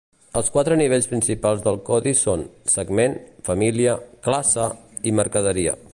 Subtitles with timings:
[0.39, 3.15] Els quatre nivells principals del codi són: Segment,
[3.51, 3.95] Família,
[4.29, 4.67] Classe
[5.13, 5.81] i Mercaderia.